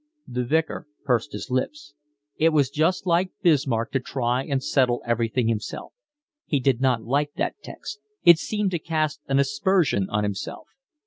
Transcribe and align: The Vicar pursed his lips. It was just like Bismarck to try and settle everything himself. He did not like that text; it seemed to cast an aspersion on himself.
The 0.27 0.43
Vicar 0.43 0.87
pursed 1.05 1.31
his 1.33 1.51
lips. 1.51 1.93
It 2.35 2.49
was 2.49 2.71
just 2.71 3.05
like 3.05 3.29
Bismarck 3.43 3.91
to 3.91 3.99
try 3.99 4.43
and 4.43 4.63
settle 4.63 5.03
everything 5.05 5.47
himself. 5.47 5.93
He 6.47 6.59
did 6.59 6.81
not 6.81 7.03
like 7.03 7.33
that 7.35 7.61
text; 7.61 7.99
it 8.23 8.39
seemed 8.39 8.71
to 8.71 8.79
cast 8.79 9.21
an 9.27 9.37
aspersion 9.37 10.07
on 10.09 10.23
himself. 10.23 10.69